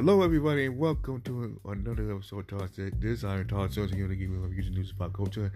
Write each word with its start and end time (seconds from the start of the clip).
Hello, 0.00 0.22
everybody, 0.22 0.64
and 0.64 0.78
welcome 0.78 1.20
to 1.20 1.60
another 1.66 2.10
episode 2.10 2.50
of 2.52 2.70
Said. 2.74 3.02
This 3.02 3.18
is 3.18 3.24
Iron 3.26 3.46
Todd 3.46 3.70
Jones 3.70 3.92
here 3.92 4.08
to 4.08 4.16
give 4.16 4.30
you 4.30 4.40
the 4.40 4.70
news 4.70 4.92
about 4.92 5.12
culture. 5.12 5.52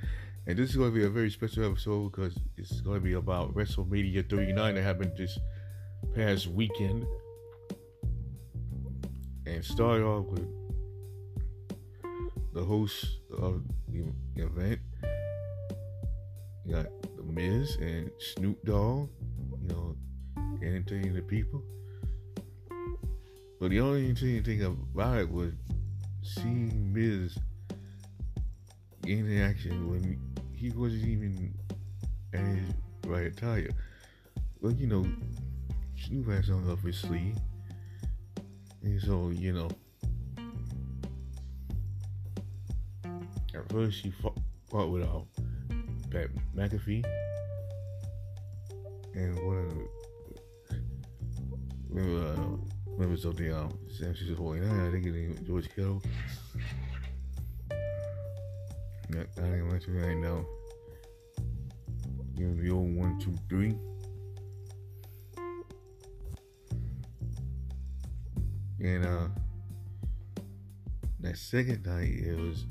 And 0.47 0.59
this 0.59 0.69
is 0.69 0.77
going 0.77 0.93
to 0.93 0.95
be 0.95 1.07
a 1.07 1.09
very 1.09 1.31
special 1.31 1.65
episode 1.65 2.13
because 2.13 2.39
it's 2.59 2.83
going 2.83 2.97
to 2.97 3.01
be 3.01 3.15
about 3.15 3.55
WrestleMania 3.55 4.29
39 4.29 4.75
that 4.75 4.83
happened 4.83 5.13
this 5.17 5.39
past 6.15 6.49
weekend. 6.49 7.07
And 9.47 9.65
start 9.65 10.03
off 10.03 10.27
with 10.27 10.47
the 12.53 12.65
host 12.65 13.21
of 13.39 13.63
the 13.89 14.05
event. 14.37 14.79
You 16.67 16.75
got 16.75 16.87
The 17.17 17.23
Miz 17.23 17.77
and 17.77 18.11
Snoop 18.19 18.63
Dogg, 18.67 19.09
you 19.63 19.69
know, 19.69 19.97
entertaining 20.63 21.15
the 21.15 21.23
people. 21.23 21.65
But 23.61 23.71
the 23.71 23.81
only 23.81 24.15
thing 24.15 24.63
about 24.63 25.19
it 25.19 25.31
was 25.31 25.53
seeing 26.23 26.93
Miz 26.93 27.39
in 29.07 29.41
action 29.41 29.91
when 29.91 30.19
he 30.55 30.71
wasn't 30.71 31.05
even 31.07 31.55
at 32.33 32.41
his 32.41 32.69
right 33.07 33.27
attire. 33.27 33.71
Well, 34.61 34.73
you 34.73 34.87
know, 34.87 35.07
Snoop 35.97 36.29
had 36.29 36.45
something 36.45 36.71
up 36.71 36.81
his 36.81 36.99
sleeve. 36.99 37.37
And 38.83 39.01
so, 39.01 39.31
you 39.31 39.53
know, 39.53 39.71
at 43.55 43.71
first 43.71 44.03
she 44.03 44.11
fought, 44.11 44.39
fought 44.71 44.91
with 44.91 45.03
uh, 45.05 45.21
Pat 46.11 46.29
McAfee. 46.55 47.05
And 49.15 49.37
one 49.47 49.57
of 49.59 49.75
the, 51.95 52.27
uh, 52.27 52.74
members 52.99 53.25
of 53.25 53.37
the 53.37 53.57
um, 53.57 53.79
San 53.89 54.15
Francisco 54.15 54.35
49, 54.37 54.87
I 54.87 54.91
think 54.91 55.05
his 55.05 55.15
name 55.15 55.39
George. 55.47 55.69
Yeah, 55.77 55.95
I 59.37 59.41
didn't 59.43 59.81
to 59.81 59.93
right 59.93 60.17
now. 60.17 60.45
Give 62.37 62.47
him 62.47 62.65
the 62.65 62.71
old 62.71 62.97
one, 62.97 63.19
two, 63.21 63.35
three. 63.49 63.77
And 68.81 69.07
uh 69.07 69.29
that 71.21 71.39
second 71.39 71.87
night 71.87 72.11
it 72.11 72.37
was 72.39 72.67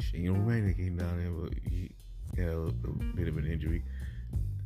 Shane 0.00 0.28
O'Reilly 0.28 0.74
came 0.74 0.96
down 0.96 1.18
there, 1.18 1.32
but 1.32 1.54
he 1.68 1.90
had 2.36 2.50
a, 2.50 2.60
a 2.60 2.72
bit 3.16 3.28
of 3.28 3.38
an 3.38 3.50
injury. 3.50 3.82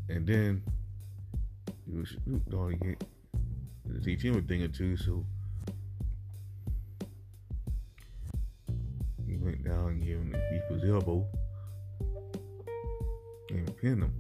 And 0.09 0.27
then 0.27 0.63
it 1.87 1.95
was 1.97 2.17
Snoop 2.25 2.51
Dogg 2.51 2.97
again 3.89 4.01
teach 4.05 4.23
him 4.23 4.37
a 4.37 4.43
thing 4.43 4.63
or 4.63 4.69
two, 4.69 4.97
so 4.97 5.25
he 9.27 9.37
went 9.37 9.65
down 9.65 9.89
and 9.89 10.03
gave 10.03 10.17
him 10.17 10.31
the 10.31 10.39
people's 10.51 10.85
elbow 10.85 11.27
and 13.51 13.77
pinned 13.79 14.03
him 14.03 14.13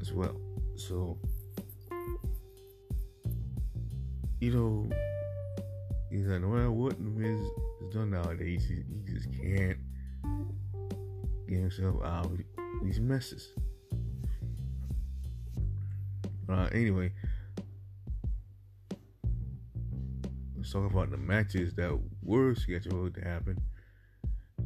as 0.00 0.12
well. 0.12 0.36
So, 0.76 1.18
you 4.40 4.52
know, 4.52 4.90
he's 6.10 6.26
like, 6.26 6.40
the 6.98 7.10
Miz 7.10 7.40
is 7.40 7.94
done 7.94 8.10
nowadays, 8.10 8.64
he, 8.66 8.82
he 9.04 9.12
just 9.12 9.28
can't 9.32 9.78
get 11.48 11.58
himself 11.58 11.96
out 12.04 12.26
of 12.26 12.38
these 12.82 13.00
messes. 13.00 13.48
Uh, 16.48 16.68
anyway, 16.72 17.12
let's 20.68 20.74
talk 20.74 20.92
about 20.92 21.10
the 21.10 21.16
matches 21.16 21.72
that 21.74 21.98
were 22.22 22.54
scheduled 22.54 23.14
to 23.14 23.20
happen. 23.22 23.58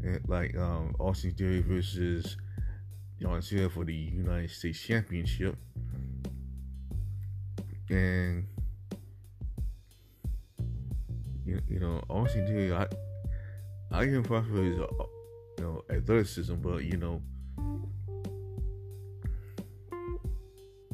And 0.03 0.21
like 0.27 0.57
um, 0.57 0.97
Austin 0.99 1.33
Theory 1.33 1.61
versus 1.61 2.37
John 3.21 3.41
Cena 3.41 3.71
for 3.71 3.85
the 3.85 3.95
United 3.95 4.51
States 4.51 4.81
Championship. 4.81 5.57
And 7.89 8.47
you, 11.47 11.61
you 11.69 11.79
know, 11.79 12.03
Austin 12.09 12.47
Theory, 12.49 12.73
I 12.73 12.87
I 13.93 14.07
props 14.25 14.49
for 14.49 14.63
his 14.63 14.81
uh, 14.81 14.87
you 15.59 15.65
know 15.65 15.85
athleticism, 15.89 16.55
but 16.57 16.83
you 16.83 16.97
know 16.97 17.23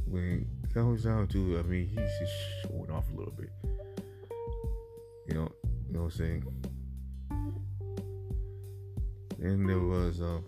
when 0.06 0.47
it 0.64 0.74
comes 0.74 1.04
down 1.04 1.28
to, 1.28 1.58
I 1.58 1.62
mean, 1.62 1.86
he's 1.86 2.18
just 2.20 2.32
showing 2.62 2.91
off 2.91 3.04
a 3.10 3.16
little 3.16 3.32
bit. 3.32 3.50
You 5.28 5.34
know, 5.34 5.53
you 5.87 5.93
know 5.93 6.03
what 6.05 6.12
I'm 6.15 6.19
saying? 6.19 6.44
Then 9.39 9.66
there 9.66 9.78
was 9.78 10.21
uh 10.21 10.41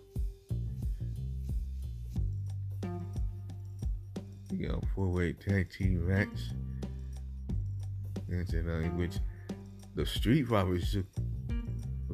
you 4.61 4.69
know, 4.69 4.81
four-way 4.95 5.33
tag 5.33 5.71
team 5.71 6.07
match. 6.07 6.29
And 8.29 8.69
uh, 8.69 8.73
in 8.73 8.97
which 8.97 9.15
the 9.95 10.05
Street 10.07 10.47
Profits 10.47 10.93
took, 10.93 11.07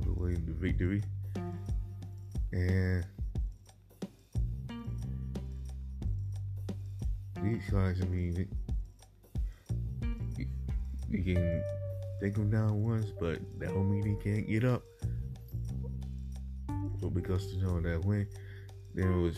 away 0.06 0.34
the 0.34 0.52
victory. 0.52 1.02
And 2.52 3.04
these 7.42 7.68
guys, 7.70 8.00
I 8.00 8.04
mean, 8.06 8.48
you, 10.38 10.46
you 11.08 11.34
can 11.34 11.62
take 12.20 12.34
them 12.34 12.50
down 12.50 12.82
once, 12.82 13.12
but 13.18 13.38
that 13.58 13.74
mean 13.74 14.02
they 14.02 14.14
can't 14.22 14.48
get 14.48 14.64
up. 14.64 14.82
So 17.00 17.10
because 17.10 17.52
you 17.52 17.62
know 17.62 17.80
that 17.80 18.04
when 18.04 18.26
there 18.94 19.12
was 19.12 19.36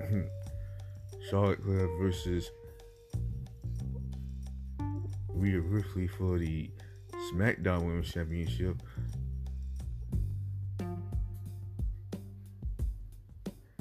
Charlotte 1.30 1.62
Flair 1.62 1.88
versus 1.98 2.50
Rhea 5.28 5.60
Ripley 5.60 6.06
for 6.06 6.38
the 6.38 6.70
SmackDown 7.32 7.82
Women's 7.82 8.12
Championship. 8.12 8.76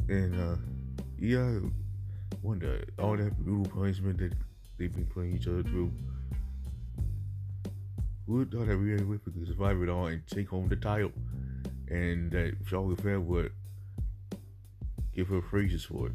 And 0.09 0.39
uh 0.39 0.57
yeah, 1.17 1.59
wonder 2.41 2.83
all 2.97 3.15
that 3.15 3.37
brutal 3.39 3.71
punishment 3.71 4.17
that 4.19 4.33
they've 4.79 4.93
been 4.93 5.05
putting 5.05 5.35
each 5.35 5.47
other 5.47 5.61
through. 5.61 5.91
Who 8.25 8.37
would 8.37 8.51
thought 8.51 8.67
that 8.67 8.77
Rhea 8.77 9.03
Ripley 9.03 9.33
could 9.33 9.47
survive 9.47 9.81
it 9.81 9.89
all 9.89 10.07
and 10.07 10.25
take 10.25 10.49
home 10.49 10.69
the 10.69 10.75
title, 10.75 11.11
and 11.89 12.31
that 12.31 12.55
Charlotte 12.65 13.01
Flair 13.01 13.19
would 13.19 13.51
give 15.13 15.27
her 15.27 15.41
praises 15.41 15.83
for 15.83 16.07
it. 16.07 16.13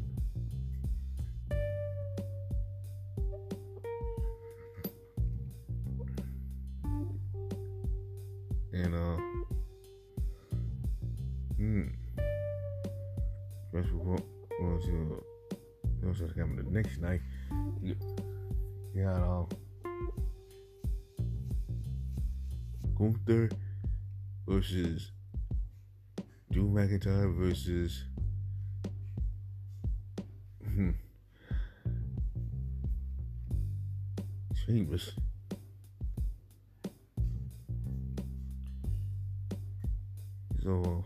And 8.73 8.95
uh, 8.95 9.17
hmm. 11.57 11.83
First 13.71 13.91
we're 13.91 14.17
going 14.59 14.81
to, 14.81 15.23
what's 16.01 16.33
coming 16.33 16.55
the 16.55 16.63
next 16.71 16.99
night? 16.99 17.21
Gunther 22.97 23.49
versus 24.47 25.11
Drew 26.51 26.69
McIntyre 26.69 27.35
versus 27.35 28.05
hmm, 30.63 30.91
Sheamus. 34.65 35.11
So, 40.63 41.03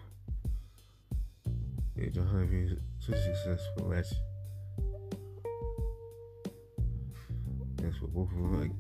it's 1.98 2.18
a 2.18 2.24
highly 2.24 2.78
successful 3.00 3.90
match. 3.90 4.06
That's 7.82 8.00
what 8.02 8.14
both 8.14 8.32
of 8.32 8.38
them 8.38 8.62
like. 8.62 8.72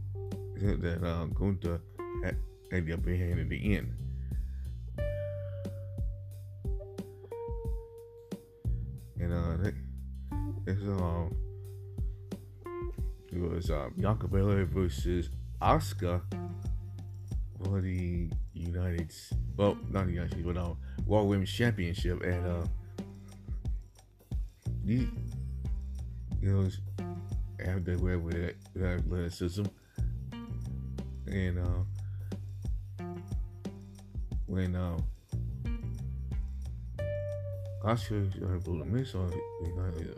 Except 0.56 0.82
that 0.82 1.04
uh, 1.04 1.26
Gunther 1.26 1.82
had, 2.24 2.38
had 2.71 2.86
the 2.86 2.94
upper 2.94 3.16
hand 3.16 3.39
at 3.39 3.50
the 3.50 3.75
end. 3.75 3.94
And 9.19 9.33
uh, 9.33 9.57
that, 9.63 9.74
that's 10.66 10.81
um, 10.81 11.36
it 13.31 13.39
was 13.39 13.69
uh, 13.69 13.89
Bianca 13.98 14.27
Belair 14.27 14.66
versus 14.66 15.30
Asuka 15.62 16.21
for 17.63 17.81
the 17.81 18.30
United, 18.54 19.13
well, 19.57 19.77
not 19.89 20.06
the 20.06 20.13
United 20.13 20.31
States, 20.31 20.45
but 20.45 20.57
uh, 20.57 20.74
Raw 21.06 21.24
Women's 21.24 21.51
Championship, 21.51 22.22
and 22.22 22.48
uh, 22.48 22.65
the, 24.86 25.07
it 26.42 26.51
was 26.51 26.80
have 27.63 27.83
that 27.86 28.00
with 28.00 28.31
that, 28.31 28.56
that 28.75 29.00
athleticism. 29.00 29.65
And 31.27 31.60
uh, 31.60 31.83
when 34.50 34.75
uh, 34.75 34.98
Asuka 37.86 38.56
uh, 38.56 38.60
blew 38.60 38.80
the 38.80 38.86
miss 38.86 39.13
on 39.13 39.31
it, 39.31 40.18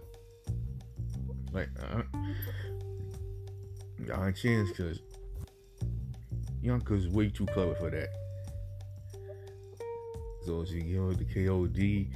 like 1.51 1.69
I 4.17 4.31
chance 4.31 4.69
because 4.69 5.01
Bianca's 6.63 7.09
way 7.09 7.29
too 7.29 7.45
clever 7.47 7.75
for 7.75 7.89
that. 7.89 8.07
So 10.45 10.63
she 10.65 10.79
gave 10.79 11.17
the 11.17 11.25
KOD 11.25 12.09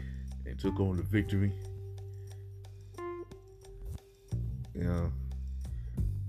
and 0.45 0.59
took 0.59 0.79
on 0.79 0.95
the 0.95 1.03
victory. 1.03 1.51
You 4.73 4.83
know, 4.83 5.11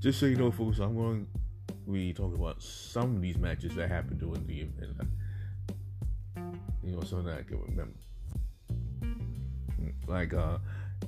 just 0.01 0.19
so 0.19 0.27
you 0.27 0.37
know, 0.37 0.51
folks, 0.51 0.79
I'm 0.79 0.97
going 0.97 1.27
to 1.69 1.91
be 1.91 2.13
talking 2.13 2.39
about 2.39 2.61
some 2.63 3.17
of 3.17 3.23
these 3.23 3.39
matches 3.39 3.75
that 3.77 3.89
happened 3.89 4.21
during 4.21 4.47
the 4.47 4.61
event. 4.61 5.16
You 6.87 6.93
know, 6.93 7.03
something 7.03 7.33
I 7.33 7.43
can 7.43 7.61
remember. 7.63 7.99
Like 10.07 10.33
uh, 10.33 10.59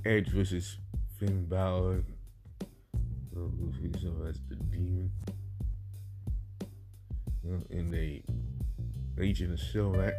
Edge 0.05 0.29
versus 0.31 0.79
Finn 1.21 1.47
Balor. 1.47 2.03
So 3.33 3.53
that's 4.25 4.41
the 4.49 4.57
demon. 4.57 5.13
In 7.71 7.91
the 7.93 8.23
Hell 9.17 9.41
in 9.41 9.53
a 9.53 9.59
Cell 9.59 9.91
match. 9.91 10.13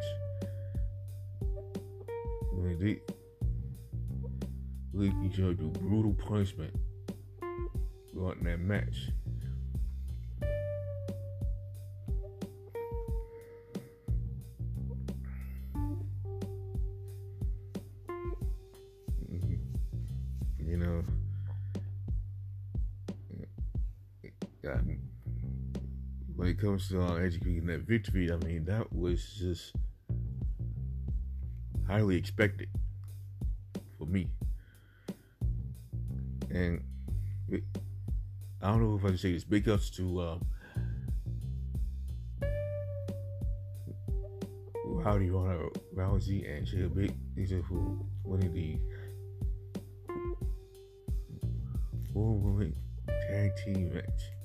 When 2.53 2.79
they 2.79 2.99
lead 4.93 5.13
each 5.25 5.39
other 5.41 5.53
brutal 5.53 6.13
punishment 6.13 6.73
throughout 8.11 8.41
that 8.43 8.59
match. 8.61 9.09
When 26.39 26.47
it 26.47 26.57
comes 26.57 26.87
to 26.87 27.01
uh, 27.01 27.15
educating 27.15 27.65
that 27.65 27.81
victory, 27.81 28.31
I 28.31 28.37
mean, 28.37 28.63
that 28.63 28.93
was 28.93 29.21
just 29.37 29.75
highly 31.85 32.15
expected 32.15 32.69
for 33.97 34.05
me. 34.05 34.29
And 36.49 36.81
it, 37.49 37.63
I 38.61 38.69
don't 38.69 38.81
know 38.81 38.95
if 38.95 39.03
I 39.03 39.09
can 39.09 39.17
say 39.17 39.33
this. 39.33 39.43
Big 39.43 39.67
ups 39.67 39.89
to 39.97 40.21
um, 40.21 40.45
Rowdy 44.85 45.29
Ronda 45.29 45.67
Rousey 45.93 46.49
and 46.49 46.65
Shayna 46.65 46.95
Big. 46.95 47.13
These 47.35 47.51
are 47.51 47.61
who 47.63 47.99
winning 48.23 48.53
the 48.53 48.77
four 52.13 52.33
woman 52.35 52.73
tag 53.27 53.51
team 53.57 53.93
match. 53.93 54.38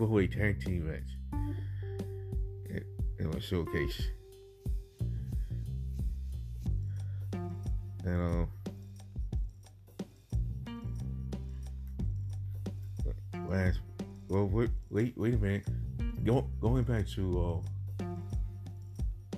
Tag 0.00 0.56
team 0.64 0.88
match. 0.88 1.12
It, 3.18 3.26
was 3.26 3.44
showcase. 3.44 4.00
And 8.06 8.20
uh, 8.26 8.46
last, 13.46 13.80
well, 14.28 14.46
wait, 14.46 14.70
wait, 14.88 15.12
wait 15.18 15.34
a 15.34 15.36
minute. 15.36 15.68
Go, 16.24 16.48
going 16.62 16.84
back 16.84 17.06
to 17.08 17.62
uh, 18.00 18.04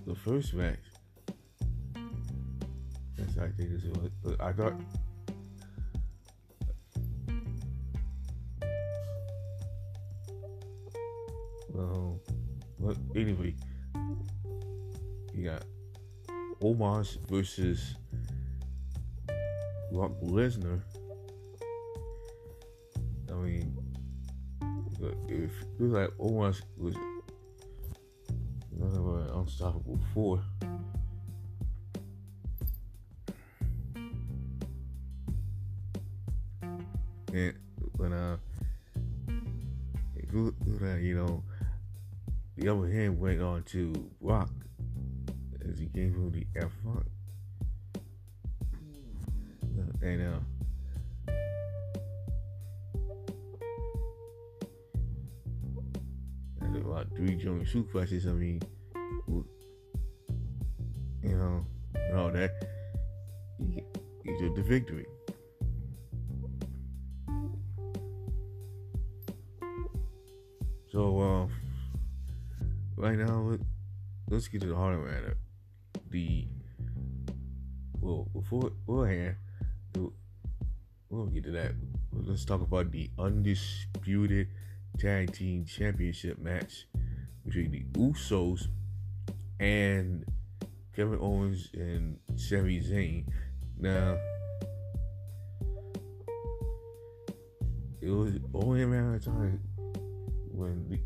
the 0.06 0.14
first 0.14 0.55
match. 0.55 0.79
That's 3.19 3.37
I 3.37 3.49
think 3.56 3.70
this 3.70 3.82
was. 3.97 4.12
I 4.38 4.53
thought. 4.53 4.75
Well, 12.82 12.96
anyway, 13.14 13.55
you 15.32 15.44
got 15.44 15.62
Omos 16.61 17.17
versus 17.29 17.94
Brock 19.93 20.11
Lesnar. 20.20 20.81
I 23.31 23.34
mean, 23.34 23.76
if 25.29 25.52
was 25.79 25.93
like 25.93 26.11
Omos 26.19 26.62
was 26.76 26.96
another 28.76 29.32
unstoppable 29.32 30.00
four. 30.12 30.43
And 37.32 37.55
when 37.96 38.12
uh, 38.12 38.37
you 40.32 40.55
you 41.00 41.14
know, 41.17 41.43
the 42.62 42.73
other 42.73 42.88
hand 42.88 43.19
went 43.19 43.43
on 43.43 43.64
to 43.64 43.93
rock 44.20 44.49
as 45.69 45.81
he 45.81 45.87
gave 45.87 46.14
him 46.14 46.31
the 46.31 46.47
F 46.55 46.70
funk. 46.85 47.05
And 50.00 50.23
uh, 50.23 50.38
and 56.61 56.76
about 56.76 57.09
three 57.17 57.35
joint 57.35 57.64
suplexes. 57.64 58.29
I 58.29 58.32
mean, 58.32 58.62
you 59.26 59.44
know, 61.25 61.67
and 61.97 62.17
all 62.17 62.31
that. 62.31 62.64
He, 63.59 63.82
he 64.25 64.38
took 64.38 64.55
the 64.55 64.62
victory. 64.62 65.06
So, 70.93 71.20
uh, 71.20 71.49
right 73.02 73.18
now, 73.18 73.40
let, 73.40 73.61
let's 74.30 74.47
get 74.47 74.61
to 74.61 74.68
the 74.68 74.76
of 74.76 75.00
matter. 75.00 75.37
The 76.11 76.47
well, 78.00 78.28
before 78.32 78.71
beforehand, 78.71 79.37
we'll 81.11 81.26
get 81.26 81.44
to 81.44 81.50
that. 81.50 81.73
Let's 82.12 82.44
talk 82.44 82.61
about 82.61 82.92
the 82.92 83.11
undisputed 83.18 84.49
tag 84.99 85.32
team 85.32 85.64
championship 85.64 86.38
match 86.38 86.87
between 87.44 87.73
the 87.73 87.85
Usos 87.99 88.68
and 89.59 90.25
Kevin 90.94 91.18
Owens 91.21 91.71
and 91.75 92.18
Sami 92.37 92.80
Zayn. 92.80 93.26
Now, 93.78 94.16
it 98.00 98.11
was 98.11 98.35
only 98.54 98.82
a 98.82 98.87
matter 98.87 99.14
of 99.14 99.25
time 99.25 99.61
when 100.52 100.88
the 100.88 101.00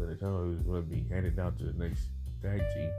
by 0.00 0.06
the 0.06 0.12
it 0.12 0.48
was 0.48 0.62
going 0.62 0.82
to 0.82 0.88
be 0.88 1.06
handed 1.12 1.36
down 1.36 1.56
to 1.56 1.64
the 1.64 1.72
next 1.72 2.08
tag 2.42 2.62
team, 2.74 2.90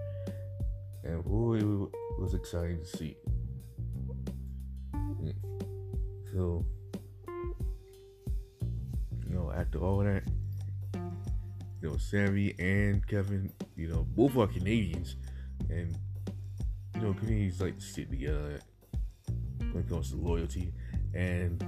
and 1.03 1.24
boy, 1.24 1.58
it 1.58 2.22
was 2.22 2.34
exciting 2.34 2.79
to 2.79 2.86
see. 2.86 3.17
Mm. 4.96 5.34
So, 6.31 6.65
you 9.27 9.34
know, 9.34 9.51
after 9.51 9.79
all 9.79 10.00
that, 10.00 10.24
you 11.81 11.89
know, 11.89 11.98
Sami 11.98 12.53
and 12.60 13.05
Kevin, 13.08 13.51
you 13.75 13.88
know, 13.88 14.05
both 14.15 14.38
are 14.38 14.48
Canadians, 14.48 15.15
and 15.70 15.98
you 16.96 17.01
know, 17.01 17.13
Canadians 17.13 17.62
like 17.62 17.77
to 17.77 17.84
stick 17.84 18.10
together 18.10 18.60
when 19.72 19.84
it 19.84 19.89
comes 19.89 20.12
to 20.12 20.17
loyalty, 20.17 20.72
and 21.15 21.63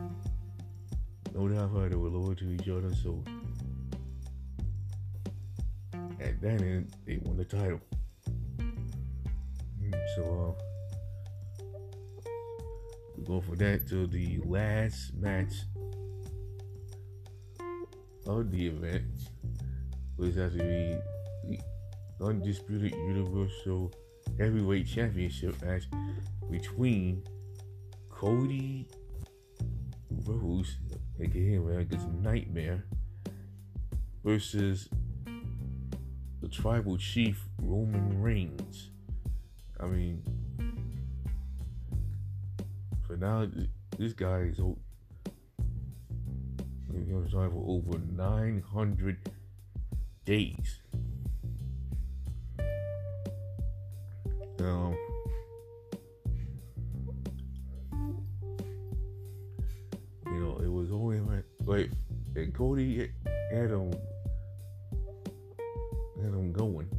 no 1.34 1.48
doubt 1.48 1.90
they 1.90 1.96
were 1.96 2.10
loyal 2.10 2.36
to 2.36 2.52
each 2.52 2.70
other. 2.70 2.94
So, 2.94 3.24
that 6.24 6.62
end, 6.62 6.94
they 7.06 7.18
won 7.18 7.38
the 7.38 7.46
title. 7.46 7.80
So, 10.16 10.56
uh, 10.56 10.62
go 13.24 13.42
for 13.42 13.56
that 13.56 13.88
to 13.90 14.08
the 14.08 14.40
last 14.46 15.14
match 15.16 15.54
of 18.28 18.52
the 18.52 18.68
event, 18.68 19.06
which 20.18 20.36
has 20.36 20.52
to 20.54 20.60
be 20.60 20.98
the 21.48 21.60
undisputed 22.26 22.94
Universal 22.94 23.92
Heavyweight 24.38 24.88
Championship 24.88 25.62
match 25.64 25.84
between 26.50 27.24
Cody 28.10 28.88
Rhodes, 30.26 30.78
aka 31.20 31.56
America's 31.56 32.06
Nightmare, 32.22 32.86
versus 34.24 34.90
the 36.44 36.50
Tribal 36.50 36.98
Chief 36.98 37.42
Roman 37.62 38.22
Reigns. 38.22 38.90
I 39.80 39.86
mean, 39.86 40.22
for 43.08 43.16
now, 43.16 43.48
this 43.98 44.12
guy 44.12 44.40
is 44.40 44.60
side 47.32 47.50
for 47.50 47.64
over 47.66 47.98
900 48.12 49.30
days. 50.26 50.82
Now, 54.60 54.94
you 60.26 60.40
know, 60.40 60.60
it 60.62 60.68
was 60.70 60.92
only 60.92 61.22
like, 61.22 61.46
like 61.66 61.90
and 62.36 62.54
Cody 62.54 63.10
had 63.50 63.72
going. 66.54 66.90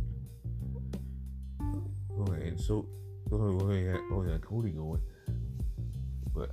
And 2.10 2.60
so, 2.60 2.86
only 3.32 3.86
had, 3.86 4.00
only 4.12 4.30
had 4.30 4.40
Cody 4.42 4.70
going. 4.70 5.00
But 6.34 6.50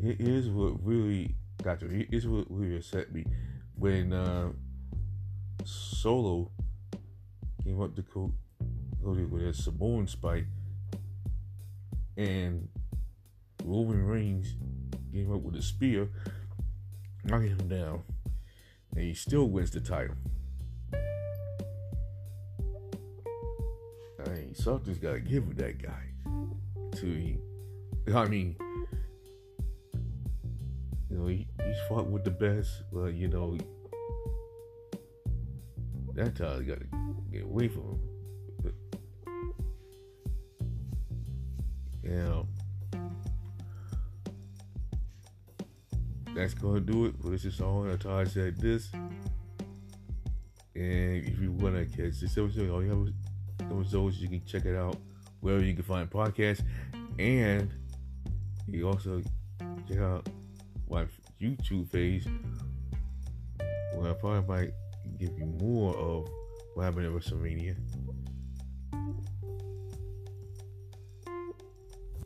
here's 0.00 0.48
what 0.48 0.82
really 0.84 1.34
got 1.62 1.80
to. 1.80 2.06
Here's 2.10 2.26
what 2.26 2.46
really 2.48 2.76
upset 2.76 3.12
me. 3.12 3.24
When 3.74 4.12
uh, 4.12 4.50
Solo 5.64 6.50
came 7.62 7.80
up 7.80 7.94
to 7.96 8.02
Cody 8.02 9.24
with 9.24 9.42
a 9.42 9.54
Samoan 9.54 10.06
spike, 10.06 10.46
and 12.16 12.68
Roman 13.64 14.04
Reigns 14.06 14.54
came 15.12 15.32
up 15.32 15.42
with 15.42 15.56
a 15.56 15.62
spear, 15.62 16.08
knocking 17.24 17.48
him 17.48 17.68
down, 17.68 18.02
and 18.94 19.04
he 19.04 19.14
still 19.14 19.48
wins 19.48 19.70
the 19.70 19.80
title. 19.80 20.16
I 24.26 24.30
mean, 24.30 24.54
something's 24.54 24.98
got 24.98 25.12
to 25.12 25.20
give 25.20 25.48
with 25.48 25.58
that 25.58 25.82
guy. 25.82 26.02
To 26.96 27.06
he, 27.06 27.38
I 28.14 28.26
mean, 28.26 28.56
you 31.08 31.16
know, 31.16 31.26
he, 31.26 31.46
he's 31.64 31.76
fought 31.88 32.06
with 32.06 32.24
the 32.24 32.30
best, 32.30 32.82
but 32.92 33.14
you 33.14 33.28
know, 33.28 33.56
that 36.14 36.36
time 36.36 36.66
got 36.66 36.80
to 36.80 36.86
get 37.30 37.44
away 37.44 37.68
from 37.68 37.82
him. 37.82 38.00
Yeah. 42.02 42.42
That's 46.34 46.54
gonna 46.54 46.80
do 46.80 47.06
it 47.06 47.14
for 47.20 47.28
this 47.30 47.54
song. 47.54 47.96
Todd 47.98 48.28
said 48.28 48.56
this. 48.56 48.90
And 50.74 51.24
if 51.24 51.38
you 51.38 51.52
wanna 51.52 51.84
catch 51.84 52.20
this 52.20 52.38
episode, 52.38 52.70
all 52.70 52.82
you 52.82 52.90
have 52.90 53.12
episodes, 53.60 54.18
you 54.18 54.28
can 54.28 54.44
check 54.44 54.64
it 54.64 54.76
out 54.76 54.96
wherever 55.40 55.64
you 55.64 55.74
can 55.74 55.82
find 55.82 56.10
podcasts. 56.10 56.62
And 57.18 57.70
you 58.68 58.88
also 58.88 59.22
check 59.88 59.98
out 59.98 60.28
my 60.88 61.06
YouTube 61.40 61.90
page 61.92 62.26
where 63.94 64.10
I 64.10 64.14
probably 64.14 64.46
might 64.48 64.72
give 65.18 65.36
you 65.38 65.46
more 65.60 65.96
of 65.96 66.28
what 66.74 66.84
happened 66.84 67.06
at 67.06 67.12
WrestleMania. 67.12 67.76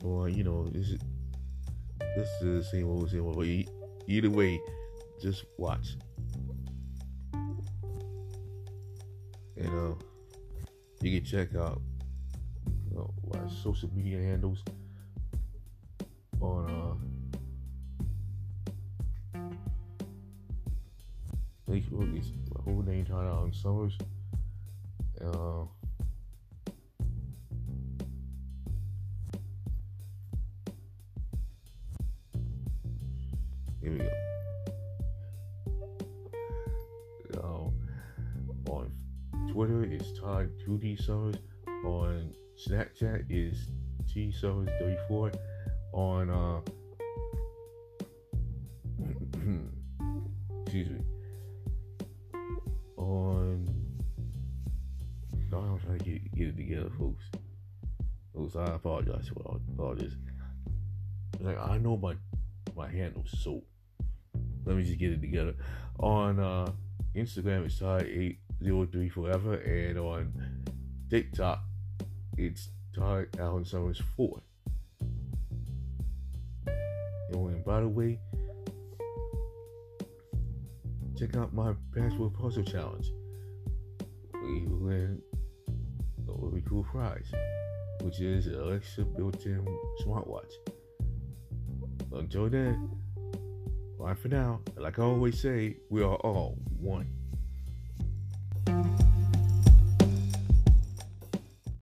Or 0.03 0.29
you 0.29 0.45
know, 0.45 0.69
this 0.69 0.91
is 0.91 0.99
this 2.17 2.29
is 2.43 2.65
the 2.65 2.65
same 2.71 2.89
old 2.89 3.11
same 3.11 3.27
old. 3.27 3.45
Either 4.07 4.31
way, 4.31 4.61
just 5.21 5.45
watch. 5.57 5.97
And 9.57 9.69
uh, 9.69 9.95
you 11.01 11.21
can 11.21 11.25
check 11.25 11.55
out 11.55 11.81
you 12.91 12.97
know, 12.97 13.13
my 13.33 13.39
social 13.63 13.91
media 13.95 14.19
handles 14.19 14.63
on 16.41 16.71
uh, 16.71 16.95
Facebook. 21.69 22.23
My 22.55 22.63
whole 22.63 22.83
name, 22.83 23.05
Todd 23.05 23.27
Allen 23.27 23.53
Summers. 23.53 23.99
Uh, 25.21 25.65
Here 33.85 33.93
we 33.93 33.99
go. 33.99 34.34
Twitter, 39.55 39.85
it's 39.85 40.11
Todd 40.19 40.51
2D 40.67 41.01
Summers. 41.07 41.37
On 41.85 42.35
Snapchat 42.59 43.27
is 43.31 43.69
T 44.13 44.33
Summers 44.33 44.69
34. 44.81 45.31
On 45.93 46.29
uh, 46.29 46.61
excuse 50.65 50.91
me. 50.91 50.99
On 52.97 53.65
no, 55.53 55.59
I'm 55.59 55.79
trying 55.79 55.99
to 55.99 56.05
get, 56.05 56.35
get 56.35 56.49
it 56.49 56.57
together, 56.57 56.91
folks. 56.99 57.23
Folks, 58.35 58.57
I 58.57 58.75
apologize 58.75 59.29
for 59.29 59.41
all, 59.79 59.95
this. 59.95 60.15
Like 61.39 61.61
I 61.61 61.79
know 61.79 61.97
my 61.97 62.17
my 62.77 62.91
handle, 62.91 63.25
so 63.41 63.63
let 64.65 64.75
me 64.75 64.83
just 64.83 64.99
get 64.99 65.13
it 65.13 65.21
together. 65.21 65.55
On 66.01 66.41
uh, 66.41 66.73
Instagram, 67.15 67.67
it's 67.67 67.81
Todd803 68.63 69.13
Forever. 69.13 69.55
And 69.55 69.99
on 69.99 70.33
TikTok, 71.11 71.63
it's 72.37 72.69
Todd 72.95 73.29
Allen 73.39 73.65
Summers 73.65 74.01
4. 74.17 74.41
And 77.33 77.65
by 77.65 77.81
the 77.81 77.89
way, 77.89 78.19
check 81.19 81.37
out 81.37 81.53
my 81.53 81.75
Password 81.95 82.35
Puzzle 82.35 82.65
Challenge. 82.65 83.11
We 84.35 84.67
win 84.67 85.23
a 86.29 86.33
really 86.33 86.63
cool 86.69 86.85
prize, 86.85 87.33
which 88.03 88.21
is 88.21 88.47
Alexa 88.47 89.05
built 89.05 89.45
in 89.47 89.65
smartwatch. 90.05 90.53
Until 92.13 92.49
then, 92.49 92.91
Bye 94.05 94.13
for 94.13 94.29
now. 94.29 94.61
Like 94.77 94.99
I 94.99 95.03
always 95.03 95.41
say, 95.41 95.79
we 95.89 96.03
are 96.03 96.17
all 96.17 96.59
one. 96.79 97.09